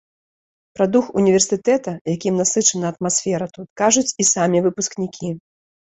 [0.77, 5.27] Пра дух універсітэта, якім насычана атмасфера тут, кажуць і самі выпускнікі.